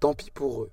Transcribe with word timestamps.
Tant 0.00 0.14
pis 0.14 0.30
pour 0.30 0.62
eux. 0.62 0.70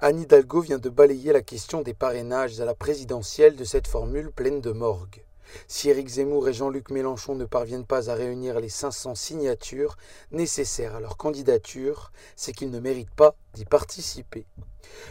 Anne 0.00 0.20
Hidalgo 0.20 0.60
vient 0.60 0.78
de 0.78 0.90
balayer 0.90 1.32
la 1.32 1.40
question 1.40 1.80
des 1.80 1.94
parrainages 1.94 2.60
à 2.60 2.66
la 2.66 2.74
présidentielle 2.74 3.56
de 3.56 3.64
cette 3.64 3.86
formule 3.86 4.30
pleine 4.32 4.60
de 4.60 4.70
morgue. 4.70 5.24
Si 5.66 5.88
Éric 5.88 6.08
Zemmour 6.08 6.46
et 6.46 6.52
Jean-Luc 6.52 6.90
Mélenchon 6.90 7.34
ne 7.36 7.46
parviennent 7.46 7.86
pas 7.86 8.10
à 8.10 8.14
réunir 8.14 8.60
les 8.60 8.68
500 8.68 9.14
signatures 9.14 9.96
nécessaires 10.30 10.94
à 10.94 11.00
leur 11.00 11.16
candidature, 11.16 12.12
c'est 12.36 12.52
qu'ils 12.52 12.70
ne 12.70 12.80
méritent 12.80 13.14
pas 13.14 13.34
d'y 13.54 13.64
participer. 13.64 14.46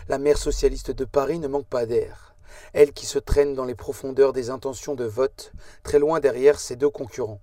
La 0.09 0.19
maire 0.19 0.37
socialiste 0.37 0.91
de 0.91 1.05
Paris 1.05 1.39
ne 1.39 1.47
manque 1.47 1.67
pas 1.67 1.87
d'air. 1.87 2.35
Elle 2.73 2.93
qui 2.93 3.07
se 3.07 3.17
traîne 3.17 3.55
dans 3.55 3.65
les 3.65 3.73
profondeurs 3.73 4.31
des 4.31 4.51
intentions 4.51 4.93
de 4.93 5.05
vote, 5.05 5.53
très 5.81 5.97
loin 5.97 6.19
derrière 6.19 6.59
ses 6.59 6.75
deux 6.75 6.91
concurrents. 6.91 7.41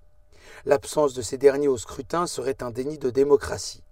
L'absence 0.67 1.15
de 1.15 1.23
ces 1.23 1.37
derniers 1.37 1.67
au 1.67 1.79
scrutin 1.79 2.29
serait 2.29 2.63
un 2.63 2.71
déni 2.71 2.97
de 2.97 3.11
démocratie. 3.11 3.83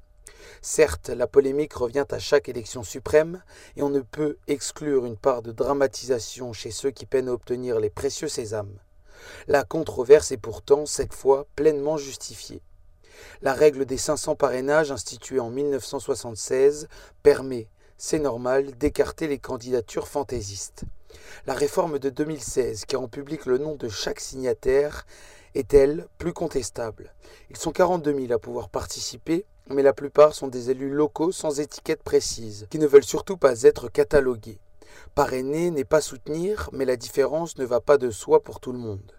Certes, 0.67 1.11
la 1.11 1.27
polémique 1.27 1.75
revient 1.75 2.07
à 2.11 2.19
chaque 2.19 2.49
élection 2.49 2.83
suprême, 2.83 3.43
et 3.77 3.83
on 3.83 3.91
ne 3.91 4.01
peut 4.01 4.39
exclure 4.47 5.05
une 5.05 5.19
part 5.19 5.43
de 5.43 5.53
dramatisation 5.53 6.55
chez 6.55 6.71
ceux 6.71 6.91
qui 6.91 7.05
peinent 7.05 7.29
à 7.29 7.35
obtenir 7.35 7.79
les 7.81 7.91
précieux 7.91 8.29
sésames. 8.29 8.79
La 9.47 9.63
controverse 9.65 10.33
est 10.33 10.39
pourtant, 10.39 10.87
cette 10.87 11.13
fois, 11.13 11.47
pleinement 11.55 11.99
justifiée. 11.99 12.63
La 13.43 13.53
règle 13.53 13.85
des 13.85 13.99
500 13.99 14.37
parrainages 14.37 14.91
instituée 14.91 15.39
en 15.39 15.51
1976 15.51 16.89
permet, 17.23 17.69
c'est 17.99 18.19
normal, 18.19 18.75
d'écarter 18.79 19.29
les 19.29 19.39
candidatures 19.39 20.09
fantaisistes. 20.09 20.85
La 21.47 21.53
réforme 21.53 21.99
de 21.99 22.09
2016, 22.09 22.87
qui 22.87 22.97
rend 22.97 23.09
public 23.09 23.45
le 23.45 23.59
nom 23.59 23.75
de 23.75 23.91
chaque 23.91 24.19
signataire, 24.19 25.05
est, 25.55 25.75
elle, 25.75 26.09
plus 26.17 26.33
contestable. 26.33 27.13
Ils 27.51 27.59
sont 27.59 27.71
42 27.71 28.19
000 28.19 28.33
à 28.33 28.39
pouvoir 28.39 28.71
participer, 28.71 29.45
mais 29.69 29.83
la 29.83 29.93
plupart 29.93 30.35
sont 30.35 30.49
des 30.49 30.71
élus 30.71 30.91
locaux 30.91 31.33
sans 31.33 31.61
étiquette 31.61 32.03
précise, 32.03 32.67
qui 32.71 32.79
ne 32.79 32.87
veulent 32.87 33.05
surtout 33.05 33.37
pas 33.37 33.63
être 33.63 33.89
catalogués. 33.89 34.59
Parrainer 35.15 35.71
n'est 35.71 35.85
pas 35.85 36.01
soutenir, 36.01 36.69
mais 36.73 36.85
la 36.85 36.97
différence 36.97 37.59
ne 37.59 37.65
va 37.65 37.81
pas 37.81 37.99
de 37.99 38.11
soi 38.11 38.43
pour 38.43 38.61
tout 38.61 38.73
le 38.73 38.79
monde. 38.79 39.13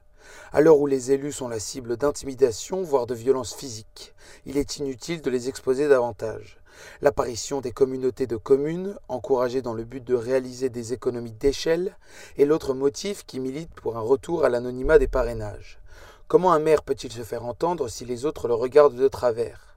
À 0.51 0.61
l'heure 0.61 0.79
où 0.79 0.87
les 0.87 1.11
élus 1.11 1.31
sont 1.31 1.47
la 1.47 1.59
cible 1.59 1.97
d'intimidation, 1.97 2.81
voire 2.81 3.05
de 3.05 3.13
violences 3.13 3.53
physiques, 3.53 4.13
il 4.45 4.57
est 4.57 4.77
inutile 4.77 5.21
de 5.21 5.29
les 5.29 5.49
exposer 5.49 5.87
davantage. 5.87 6.59
L'apparition 7.01 7.61
des 7.61 7.71
communautés 7.71 8.27
de 8.27 8.35
communes, 8.35 8.97
encouragées 9.07 9.61
dans 9.61 9.73
le 9.73 9.83
but 9.83 10.03
de 10.03 10.15
réaliser 10.15 10.69
des 10.69 10.93
économies 10.93 11.31
d'échelle, 11.31 11.97
est 12.37 12.45
l'autre 12.45 12.73
motif 12.73 13.25
qui 13.25 13.39
milite 13.39 13.73
pour 13.75 13.97
un 13.97 14.01
retour 14.01 14.43
à 14.43 14.49
l'anonymat 14.49 14.99
des 14.99 15.07
parrainages. 15.07 15.79
Comment 16.27 16.53
un 16.53 16.59
maire 16.59 16.83
peut-il 16.83 17.11
se 17.11 17.23
faire 17.23 17.45
entendre 17.45 17.87
si 17.87 18.03
les 18.03 18.25
autres 18.25 18.47
le 18.47 18.55
regardent 18.55 18.95
de 18.95 19.07
travers? 19.07 19.74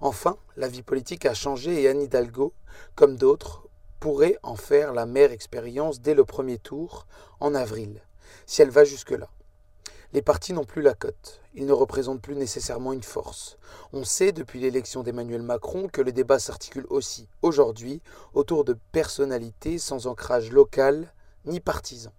Enfin, 0.00 0.36
la 0.56 0.68
vie 0.68 0.82
politique 0.82 1.26
a 1.26 1.34
changé 1.34 1.82
et 1.82 1.88
Anne 1.88 2.02
Hidalgo, 2.02 2.52
comme 2.94 3.16
d'autres, 3.16 3.66
pourrait 4.00 4.38
en 4.42 4.56
faire 4.56 4.92
la 4.92 5.06
mère 5.06 5.32
expérience 5.32 6.00
dès 6.00 6.14
le 6.14 6.24
premier 6.24 6.58
tour, 6.58 7.06
en 7.40 7.54
avril, 7.54 8.02
si 8.46 8.62
elle 8.62 8.70
va 8.70 8.84
jusque-là. 8.84 9.28
Les 10.12 10.22
partis 10.22 10.52
n'ont 10.52 10.64
plus 10.64 10.82
la 10.82 10.94
cote, 10.94 11.40
ils 11.54 11.66
ne 11.66 11.72
représentent 11.72 12.22
plus 12.22 12.36
nécessairement 12.36 12.92
une 12.92 13.02
force. 13.02 13.58
On 13.92 14.04
sait 14.04 14.32
depuis 14.32 14.60
l'élection 14.60 15.02
d'Emmanuel 15.02 15.42
Macron 15.42 15.88
que 15.88 16.00
le 16.00 16.12
débat 16.12 16.38
s'articule 16.38 16.86
aussi 16.90 17.28
aujourd'hui 17.42 18.02
autour 18.32 18.64
de 18.64 18.78
personnalités 18.92 19.78
sans 19.78 20.06
ancrage 20.06 20.52
local 20.52 21.12
ni 21.44 21.60
partisan. 21.60 22.12